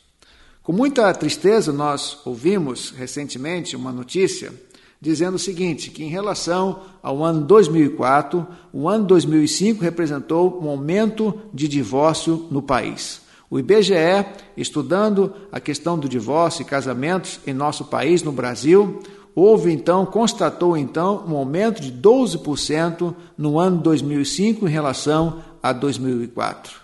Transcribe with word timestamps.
Com 0.62 0.72
muita 0.72 1.14
tristeza, 1.14 1.72
nós 1.72 2.18
ouvimos 2.24 2.90
recentemente 2.90 3.76
uma 3.76 3.92
notícia 3.92 4.52
dizendo 5.00 5.36
o 5.36 5.38
seguinte: 5.38 5.90
que 5.90 6.02
em 6.02 6.08
relação 6.08 6.82
ao 7.02 7.22
ano 7.22 7.42
2004, 7.42 8.46
o 8.72 8.88
ano 8.88 9.06
2005 9.06 9.82
representou 9.82 10.60
um 10.62 10.68
aumento 10.68 11.38
de 11.52 11.68
divórcio 11.68 12.48
no 12.50 12.60
país. 12.60 13.23
O 13.54 13.58
IBGE, 13.60 14.26
estudando 14.56 15.32
a 15.52 15.60
questão 15.60 15.96
do 15.96 16.08
divórcio 16.08 16.62
e 16.62 16.64
casamentos 16.64 17.38
em 17.46 17.52
nosso 17.52 17.84
país, 17.84 18.20
no 18.20 18.32
Brasil, 18.32 19.00
houve 19.32 19.70
então, 19.70 20.04
constatou 20.04 20.76
então 20.76 21.24
um 21.24 21.36
aumento 21.36 21.80
de 21.80 21.92
12% 21.92 23.14
no 23.38 23.60
ano 23.60 23.80
2005 23.80 24.66
em 24.66 24.70
relação 24.72 25.40
a 25.62 25.72
2004. 25.72 26.80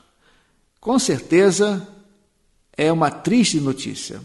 Com 0.80 0.96
certeza 0.96 1.88
é 2.76 2.92
uma 2.92 3.10
triste 3.10 3.58
notícia, 3.58 4.20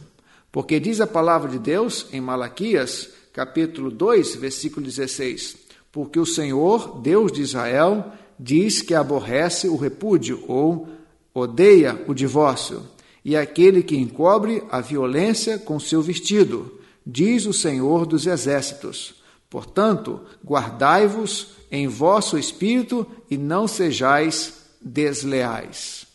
porque 0.51 0.79
diz 0.79 1.01
a 1.01 1.07
palavra 1.07 1.49
de 1.49 1.57
Deus 1.57 2.05
em 2.13 2.21
Malaquias, 2.21 3.09
capítulo 3.33 3.89
2, 3.89 4.35
versículo 4.35 4.85
16: 4.85 5.57
Porque 5.91 6.19
o 6.19 6.27
Senhor, 6.27 6.99
Deus 7.01 7.31
de 7.31 7.41
Israel, 7.41 8.13
diz 8.39 8.83
que 8.83 8.93
aborrece 8.93 9.67
o 9.67 9.75
repúdio 9.75 10.43
ou 10.47 10.94
odeia 11.35 12.01
o 12.07 12.13
divórcio, 12.13 12.81
e 13.23 13.35
aquele 13.35 13.83
que 13.83 13.97
encobre 13.97 14.63
a 14.71 14.79
violência 14.79 15.59
com 15.59 15.79
seu 15.79 16.01
vestido, 16.01 16.79
diz 17.05 17.45
o 17.45 17.51
Senhor 17.51 18.05
dos 18.05 18.25
Exércitos. 18.25 19.15
Portanto, 19.49 20.21
guardai-vos 20.43 21.49
em 21.69 21.87
vosso 21.87 22.37
espírito 22.37 23.05
e 23.29 23.37
não 23.37 23.67
sejais 23.67 24.53
desleais. 24.81 26.07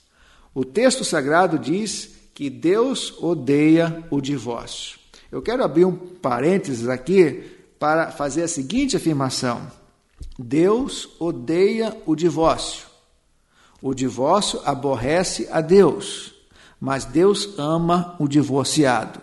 O 0.54 0.64
texto 0.64 1.04
sagrado 1.04 1.58
diz 1.58 2.10
que 2.32 2.48
Deus 2.48 3.14
odeia 3.20 4.02
o 4.10 4.20
divórcio. 4.20 4.98
Eu 5.30 5.42
quero 5.42 5.62
abrir 5.62 5.84
um 5.84 5.94
parênteses 5.94 6.88
aqui 6.88 7.44
para 7.78 8.10
fazer 8.10 8.44
a 8.44 8.48
seguinte 8.48 8.96
afirmação: 8.96 9.70
Deus 10.38 11.08
odeia 11.18 11.96
o 12.06 12.16
divórcio. 12.16 12.89
O 13.82 13.94
divórcio 13.94 14.60
aborrece 14.64 15.48
a 15.50 15.60
Deus, 15.60 16.34
mas 16.78 17.04
Deus 17.04 17.58
ama 17.58 18.14
o 18.18 18.28
divorciado. 18.28 19.20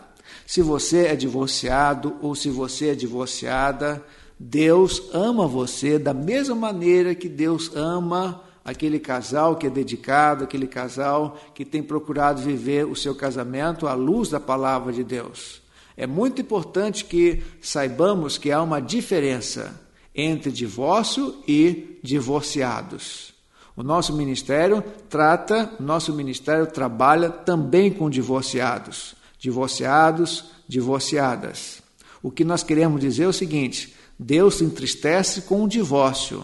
Se 0.47 0.61
você 0.61 1.07
é 1.07 1.15
divorciado 1.15 2.15
ou 2.21 2.33
se 2.33 2.49
você 2.49 2.89
é 2.89 2.95
divorciada, 2.95 4.03
Deus 4.39 5.09
ama 5.13 5.47
você 5.47 5.99
da 5.99 6.13
mesma 6.13 6.55
maneira 6.55 7.13
que 7.13 7.29
Deus 7.29 7.75
ama 7.75 8.43
aquele 8.63 8.99
casal 8.99 9.55
que 9.55 9.67
é 9.67 9.69
dedicado, 9.69 10.43
aquele 10.43 10.67
casal 10.67 11.37
que 11.53 11.63
tem 11.63 11.83
procurado 11.83 12.41
viver 12.41 12.85
o 12.85 12.95
seu 12.95 13.15
casamento 13.15 13.87
à 13.87 13.93
luz 13.93 14.29
da 14.29 14.39
palavra 14.39 14.91
de 14.91 15.03
Deus. 15.03 15.61
É 15.95 16.05
muito 16.05 16.41
importante 16.41 17.05
que 17.05 17.43
saibamos 17.61 18.37
que 18.37 18.51
há 18.51 18.61
uma 18.61 18.79
diferença 18.79 19.79
entre 20.13 20.51
divórcio 20.51 21.35
e 21.47 21.99
divorciados. 22.03 23.36
O 23.77 23.83
nosso 23.83 24.11
ministério 24.11 24.83
trata, 25.07 25.71
o 25.79 25.83
nosso 25.83 26.11
ministério 26.11 26.65
trabalha 26.65 27.29
também 27.29 27.91
com 27.93 28.09
divorciados, 28.09 29.13
divorciados, 29.37 30.45
divorciadas. 30.67 31.83
O 32.23 32.31
que 32.31 32.43
nós 32.43 32.63
queremos 32.63 32.99
dizer 32.99 33.25
é 33.25 33.27
o 33.27 33.33
seguinte: 33.33 33.93
Deus 34.17 34.55
se 34.55 34.63
entristece 34.63 35.43
com 35.43 35.63
o 35.63 35.67
divórcio, 35.67 36.43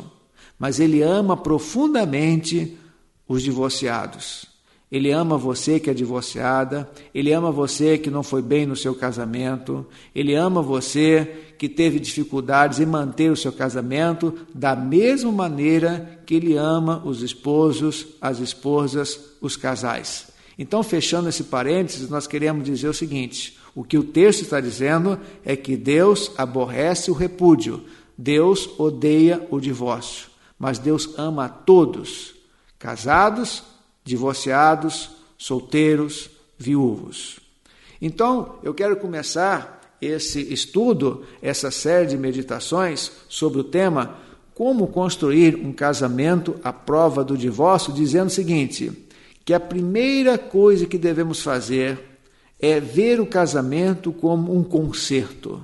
mas 0.59 0.79
ele 0.79 1.01
ama 1.01 1.35
profundamente 1.35 2.77
os 3.27 3.41
divorciados. 3.41 4.52
Ele 4.93 5.09
ama 5.09 5.39
você 5.39 5.79
que 5.79 5.89
é 5.89 5.93
divorciada, 5.93 6.87
ele 7.15 7.33
ama 7.33 7.51
você 7.51 7.97
que 7.97 8.11
não 8.11 8.21
foi 8.21 8.43
bem 8.43 8.67
no 8.67 8.75
seu 8.75 8.93
casamento, 8.93 9.83
ele 10.13 10.35
ama 10.35 10.61
você 10.61 11.55
que 11.57 11.67
teve 11.67 11.99
dificuldades 11.99 12.79
em 12.79 12.85
manter 12.85 13.31
o 13.31 13.35
seu 13.35 13.51
casamento, 13.51 14.35
da 14.53 14.75
mesma 14.75 15.31
maneira 15.31 16.19
que 16.27 16.35
ele 16.35 16.55
ama 16.55 17.01
os 17.03 17.23
esposos, 17.23 18.05
as 18.21 18.37
esposas, 18.37 19.19
os 19.41 19.57
casais. 19.57 20.27
Então, 20.59 20.83
fechando 20.83 21.27
esse 21.27 21.45
parênteses, 21.45 22.07
nós 22.07 22.27
queremos 22.27 22.63
dizer 22.63 22.87
o 22.87 22.93
seguinte: 22.93 23.57
o 23.73 23.83
que 23.83 23.97
o 23.97 24.03
texto 24.03 24.43
está 24.43 24.61
dizendo 24.61 25.19
é 25.43 25.55
que 25.55 25.75
Deus 25.75 26.31
aborrece 26.37 27.09
o 27.09 27.15
repúdio, 27.15 27.83
Deus 28.15 28.69
odeia 28.77 29.43
o 29.49 29.59
divórcio, 29.59 30.27
mas 30.59 30.77
Deus 30.77 31.17
ama 31.17 31.45
a 31.45 31.49
todos, 31.49 32.35
casados 32.77 33.72
divorciados, 34.03 35.11
solteiros, 35.37 36.29
viúvos. 36.57 37.39
Então, 38.01 38.59
eu 38.63 38.73
quero 38.73 38.97
começar 38.97 39.81
esse 40.01 40.41
estudo, 40.53 41.23
essa 41.41 41.71
série 41.71 42.07
de 42.07 42.17
meditações 42.17 43.11
sobre 43.29 43.61
o 43.61 43.63
tema 43.63 44.17
Como 44.53 44.87
construir 44.87 45.55
um 45.55 45.73
casamento 45.73 46.59
à 46.63 46.71
prova 46.71 47.23
do 47.23 47.37
divórcio, 47.37 47.91
dizendo 47.91 48.27
o 48.27 48.31
seguinte: 48.31 48.91
que 49.43 49.53
a 49.53 49.59
primeira 49.59 50.37
coisa 50.37 50.85
que 50.85 50.97
devemos 50.97 51.41
fazer 51.41 51.99
é 52.59 52.79
ver 52.79 53.19
o 53.19 53.25
casamento 53.25 54.11
como 54.13 54.55
um 54.55 54.63
concerto, 54.63 55.63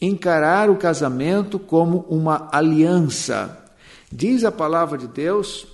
encarar 0.00 0.70
o 0.70 0.76
casamento 0.76 1.58
como 1.58 2.06
uma 2.08 2.48
aliança. 2.52 3.64
Diz 4.12 4.44
a 4.44 4.52
palavra 4.52 4.96
de 4.96 5.08
Deus 5.08 5.66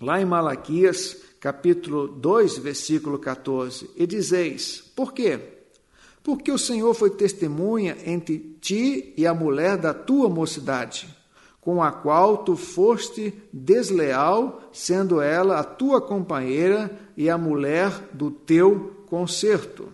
lá 0.00 0.20
em 0.20 0.24
Malaquias, 0.24 1.16
capítulo 1.40 2.08
2, 2.08 2.58
versículo 2.58 3.18
14, 3.18 3.90
e 3.96 4.06
dizeis: 4.06 4.82
Por 4.94 5.12
quê? 5.12 5.40
Porque 6.22 6.52
o 6.52 6.58
Senhor 6.58 6.94
foi 6.94 7.10
testemunha 7.10 7.96
entre 8.04 8.38
ti 8.60 9.14
e 9.16 9.26
a 9.26 9.34
mulher 9.34 9.76
da 9.76 9.94
tua 9.94 10.28
mocidade, 10.28 11.08
com 11.60 11.82
a 11.82 11.90
qual 11.90 12.38
tu 12.38 12.56
foste 12.56 13.34
desleal, 13.52 14.60
sendo 14.72 15.20
ela 15.20 15.58
a 15.58 15.64
tua 15.64 16.00
companheira 16.00 16.90
e 17.16 17.28
a 17.30 17.38
mulher 17.38 17.90
do 18.12 18.30
teu 18.30 19.04
concerto. 19.06 19.88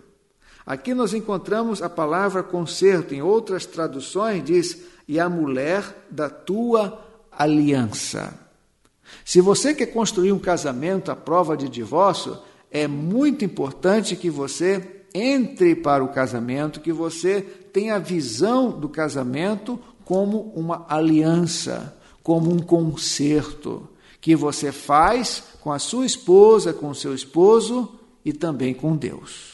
Aqui 0.67 0.95
nós 0.95 1.13
encontramos 1.13 1.83
a 1.83 1.91
palavra 1.91 2.43
concerto, 2.43 3.15
em 3.15 3.23
outras 3.23 3.67
traduções 3.67 4.43
diz, 4.43 4.83
e 5.07 5.21
a 5.21 5.29
mulher 5.29 6.07
da 6.11 6.31
tua 6.31 7.01
aliança. 7.31 8.44
Se 9.25 9.41
você 9.41 9.75
quer 9.75 9.87
construir 9.87 10.33
um 10.33 10.39
casamento 10.39 11.11
à 11.11 11.17
prova 11.17 11.57
de 11.57 11.69
divórcio, 11.69 12.39
é 12.71 12.87
muito 12.87 13.45
importante 13.45 14.17
que 14.17 14.31
você 14.31 15.05
entre 15.15 15.77
para 15.77 16.03
o 16.03 16.09
casamento, 16.09 16.81
que 16.81 16.93
você 16.93 17.41
tenha 17.41 17.95
a 17.95 18.01
visão 18.01 18.71
do 18.71 18.89
casamento 18.89 19.79
como 20.05 20.53
uma 20.57 20.85
aliança, 20.89 21.97
como 22.23 22.53
um 22.53 22.59
concerto 22.59 23.89
que 24.21 24.35
você 24.35 24.73
faz 24.73 25.45
com 25.61 25.71
a 25.71 25.79
sua 25.79 26.07
esposa, 26.07 26.73
com 26.73 26.89
o 26.89 26.95
seu 26.95 27.15
esposo 27.15 27.93
e 28.25 28.33
também 28.33 28.75
com 28.75 28.97
Deus. 28.97 29.54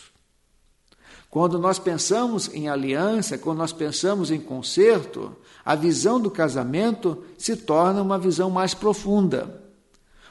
Quando 1.31 1.61
nós 1.61 1.79
pensamos 1.79 2.53
em 2.53 2.69
aliança, 2.69 3.39
quando 3.39 3.59
nós 3.59 3.73
pensamos 3.73 4.33
em 4.33 4.41
concerto, 4.41 5.37
a 5.65 5.77
visão 5.77 6.21
do 6.21 6.29
casamento 6.29 7.23
se 7.39 7.55
torna 7.57 8.03
uma 8.03 8.19
visão 8.19 8.51
mais 8.51 8.75
profunda. 8.75 9.63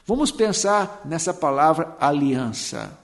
Vamos 0.05 0.29
pensar 0.29 1.01
nessa 1.05 1.33
palavra 1.33 1.95
aliança. 2.01 2.99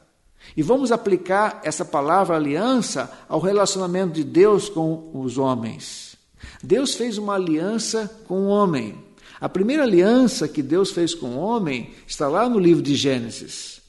E 0.57 0.61
vamos 0.61 0.91
aplicar 0.91 1.61
essa 1.63 1.85
palavra 1.85 2.35
aliança 2.35 3.11
ao 3.29 3.39
relacionamento 3.39 4.13
de 4.13 4.23
Deus 4.23 4.67
com 4.67 5.11
os 5.13 5.37
homens. 5.37 6.17
Deus 6.61 6.95
fez 6.95 7.17
uma 7.17 7.35
aliança 7.35 8.11
com 8.27 8.41
o 8.41 8.47
homem. 8.47 9.03
A 9.39 9.47
primeira 9.47 9.83
aliança 9.83 10.47
que 10.47 10.61
Deus 10.61 10.91
fez 10.91 11.15
com 11.15 11.35
o 11.35 11.39
homem 11.39 11.93
está 12.05 12.27
lá 12.27 12.49
no 12.49 12.59
livro 12.59 12.83
de 12.83 12.95
Gênesis. 12.95 13.81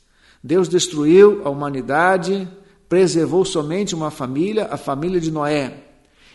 Deus 0.42 0.68
destruiu 0.68 1.42
a 1.44 1.50
humanidade, 1.50 2.48
preservou 2.88 3.44
somente 3.44 3.94
uma 3.94 4.10
família, 4.10 4.68
a 4.70 4.76
família 4.76 5.20
de 5.20 5.30
Noé. 5.30 5.84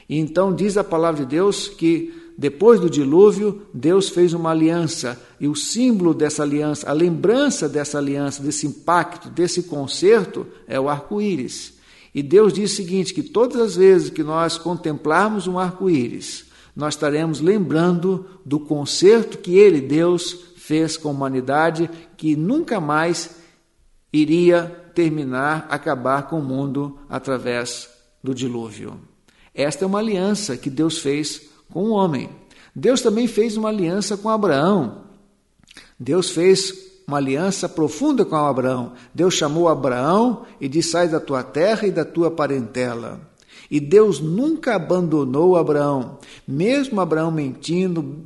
E 0.10 0.18
então 0.18 0.54
diz 0.54 0.78
a 0.78 0.84
palavra 0.84 1.26
de 1.26 1.30
Deus 1.30 1.68
que 1.68 2.14
depois 2.38 2.80
do 2.80 2.90
dilúvio, 2.90 3.62
Deus 3.74 4.10
fez 4.10 4.34
uma 4.34 4.50
aliança, 4.50 5.22
e 5.40 5.48
o 5.48 5.56
símbolo 5.56 6.14
dessa 6.14 6.42
aliança, 6.42 6.90
a 6.90 6.94
lembrança 6.94 7.70
dessa 7.70 7.98
aliança, 7.98 8.42
desse 8.42 8.66
impacto, 8.66 9.30
desse 9.30 9.64
concerto, 9.64 10.48
é 10.68 10.80
o 10.80 10.90
arco-íris. 10.90 11.74
E 12.16 12.24
Deus 12.24 12.52
diz 12.52 12.74
o 12.74 12.76
seguinte: 12.76 13.14
que 13.14 13.22
todas 13.22 13.62
as 13.62 13.76
vezes 13.76 14.10
que 14.10 14.24
nós 14.24 14.58
contemplarmos 14.58 15.46
um 15.46 15.60
arco-íris, 15.60 16.46
nós 16.76 16.96
estaremos 16.96 17.42
lembrando 17.42 18.26
do 18.46 18.60
concerto 18.60 19.38
que 19.38 19.56
Ele, 19.56 19.80
Deus, 19.80 20.36
fez 20.56 20.98
com 20.98 21.10
a 21.10 21.12
humanidade, 21.12 21.90
que 22.18 22.36
nunca 22.36 22.80
mais 22.80 23.41
iria 24.12 24.92
terminar, 24.94 25.68
acabar 25.70 26.28
com 26.28 26.40
o 26.40 26.44
mundo 26.44 27.00
através 27.10 27.90
do 28.24 28.36
dilúvio. 28.36 29.00
Esta 29.54 29.86
é 29.86 29.88
uma 29.88 30.00
aliança 30.00 30.58
que 30.58 30.70
Deus 30.70 31.00
fez 31.00 31.50
com 31.70 31.84
o 31.86 31.92
homem. 31.92 32.30
Deus 32.76 33.02
também 33.02 33.28
fez 33.28 33.58
uma 33.58 33.70
aliança 33.70 34.16
com 34.18 34.30
Abraão. 34.30 35.04
Deus 36.00 36.30
fez 36.30 36.74
uma 37.08 37.18
aliança 37.18 37.68
profunda 37.68 38.24
com 38.24 38.36
Abraão. 38.36 38.94
Deus 39.14 39.34
chamou 39.34 39.68
Abraão 39.68 40.46
e 40.60 40.68
disse: 40.68 40.92
Sai 40.92 41.08
da 41.10 41.20
tua 41.20 41.44
terra 41.44 41.88
e 41.88 41.92
da 41.92 42.06
tua 42.06 42.32
parentela. 42.32 43.20
E 43.70 43.80
Deus 43.80 44.20
nunca 44.20 44.76
abandonou 44.76 45.56
Abraão, 45.56 46.18
mesmo 46.48 47.00
Abraão 47.00 47.32
mentindo. 47.32 48.24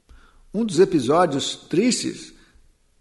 Um 0.53 0.63
dos 0.63 0.79
episódios 0.79 1.55
tristes 1.69 2.33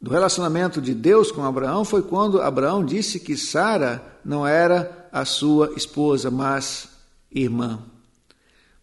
do 0.04 0.11
relacionamento 0.11 0.82
de 0.82 0.92
Deus 0.92 1.32
com 1.32 1.42
Abraão 1.42 1.82
foi 1.82 2.02
quando 2.02 2.42
Abraão 2.42 2.84
disse 2.84 3.18
que 3.18 3.38
Sara 3.38 4.04
não 4.23 4.46
era 4.46 5.08
a 5.11 5.25
sua 5.25 5.73
esposa, 5.78 6.30
mas 6.30 6.90
irmã. 7.32 7.82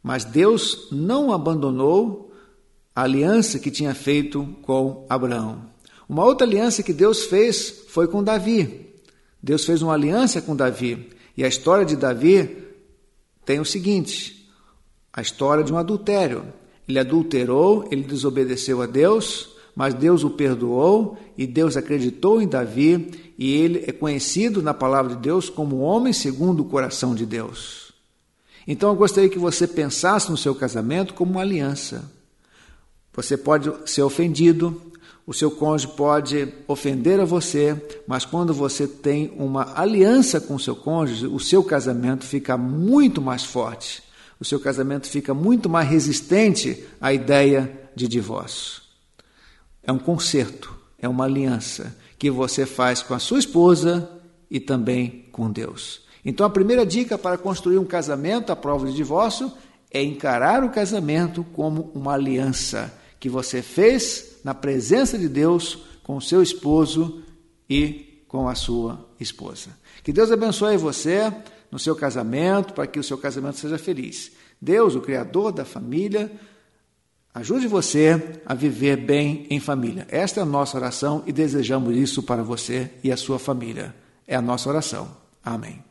Mas 0.02 0.26
Deus 0.26 0.88
não 0.92 1.32
abandonou 1.32 2.34
a 2.96 3.04
aliança 3.04 3.60
que 3.60 3.70
tinha 3.70 3.94
feito 3.94 4.44
com 4.64 5.06
Abraão. 5.08 5.62
Uma 6.10 6.26
outra 6.26 6.48
aliança 6.48 6.82
que 6.82 6.92
Deus 6.92 7.26
fez 7.26 7.84
foi 7.90 8.08
com 8.08 8.24
Davi. 8.24 8.92
Deus 9.44 9.64
fez 9.64 9.84
uma 9.84 9.94
aliança 9.94 10.42
com 10.42 10.56
Davi. 10.56 11.08
E 11.38 11.44
a 11.44 11.48
história 11.48 11.86
de 11.86 11.96
Davi 11.96 12.68
tem 13.46 13.60
o 13.60 13.66
seguinte: 13.66 14.52
a 15.14 15.22
história 15.22 15.64
de 15.64 15.72
um 15.72 15.78
adultério. 15.78 16.52
Ele 16.90 16.98
adulterou, 16.98 17.88
ele 17.92 18.02
desobedeceu 18.02 18.82
a 18.82 18.88
Deus, 18.88 19.52
mas 19.76 19.94
Deus 19.94 20.24
o 20.24 20.30
perdoou 20.30 21.18
e 21.38 21.48
Deus 21.48 21.78
acreditou 21.78 22.42
em 22.42 22.48
Davi 22.48 23.34
e 23.38 23.54
ele 23.54 23.84
é 23.88 23.92
conhecido 23.92 24.62
na 24.62 24.74
palavra 24.74 25.16
de 25.16 25.22
Deus 25.22 25.50
como 25.50 25.80
homem 25.80 26.14
segundo 26.14 26.62
o 26.62 26.66
coração 26.66 27.16
de 27.16 27.26
Deus. 27.26 27.92
Então 28.68 28.90
eu 28.90 28.96
gostaria 28.96 29.30
que 29.30 29.40
você 29.40 29.68
pensasse 29.68 30.30
no 30.30 30.38
seu 30.38 30.54
casamento 30.54 31.14
como 31.14 31.32
uma 31.32 31.42
aliança. 31.42 32.12
Você 33.14 33.36
pode 33.36 33.72
ser 33.86 34.04
ofendido, 34.04 34.80
o 35.26 35.34
seu 35.34 35.52
cônjuge 35.52 35.94
pode 35.96 36.54
ofender 36.68 37.20
a 37.20 37.26
você, 37.26 37.80
mas 38.08 38.26
quando 38.26 38.54
você 38.54 38.88
tem 38.88 39.34
uma 39.38 39.80
aliança 39.80 40.40
com 40.40 40.56
o 40.56 40.60
seu 40.60 40.76
cônjuge, 40.76 41.28
o 41.28 41.40
seu 41.40 41.64
casamento 41.64 42.26
fica 42.26 42.58
muito 42.58 43.22
mais 43.22 43.44
forte. 43.44 44.04
O 44.40 44.46
seu 44.46 44.60
casamento 44.60 45.08
fica 45.08 45.34
muito 45.34 45.70
mais 45.70 45.88
resistente 45.88 46.84
à 47.00 47.14
ideia 47.14 47.90
de 47.96 48.08
divórcio. 48.08 48.82
É 49.84 49.92
um 49.92 50.00
concerto, 50.00 50.76
é 50.98 51.08
uma 51.08 51.26
aliança 51.26 51.96
que 52.18 52.30
você 52.30 52.66
faz 52.66 53.02
com 53.02 53.14
a 53.14 53.20
sua 53.20 53.40
esposa 53.40 54.10
e 54.50 54.60
também 54.60 55.26
com 55.32 55.52
Deus. 55.52 56.02
Então, 56.24 56.46
a 56.46 56.50
primeira 56.50 56.86
dica 56.86 57.18
para 57.18 57.38
construir 57.38 57.78
um 57.80 57.86
casamento 57.86 58.52
à 58.52 58.56
prova 58.56 58.86
de 58.86 58.94
divórcio 58.94 59.52
é 59.90 60.04
encarar 60.04 60.64
o 60.64 60.70
casamento 60.70 61.44
como 61.54 61.92
uma 61.96 62.14
aliança 62.14 62.94
que 63.20 63.28
você 63.28 63.62
fez 63.62 64.38
na 64.44 64.54
presença 64.54 65.18
de 65.18 65.28
Deus 65.28 65.80
com 66.04 66.18
o 66.18 66.22
seu 66.22 66.42
esposo 66.42 67.24
e 67.70 68.24
com 68.28 68.48
a 68.48 68.56
sua 68.56 69.08
esposa. 69.20 69.70
Que 70.04 70.14
Deus 70.14 70.32
abençoe 70.32 70.78
você. 70.78 71.32
no 71.72 71.80
seu 71.80 71.96
casamento, 71.96 72.74
para 72.74 72.86
que 72.86 73.00
o 73.00 73.04
seu 73.04 73.18
casamento 73.18 73.58
seja 73.58 73.78
feliz. 73.78 74.34
Deus, 74.60 74.94
o 74.94 75.00
Criador 75.00 75.54
da 75.54 75.64
família, 75.64 76.30
ajude 77.34 77.68
você 77.68 78.40
a 78.46 78.54
viver 78.54 78.98
bem 78.98 79.46
em 79.50 79.60
família. 79.60 80.08
Esta 80.10 80.40
é 80.40 80.44
a 80.44 80.46
nossa 80.46 80.78
oração 80.78 81.24
e 81.26 81.32
desejamos 81.32 81.96
isso 81.96 82.24
para 82.24 82.44
você 82.44 82.92
e 83.04 83.12
a 83.12 83.18
sua 83.18 83.40
família. 83.40 83.96
É 84.28 84.36
a 84.36 84.42
nossa 84.42 84.70
oração. 84.70 85.10
Amém. 85.44 85.91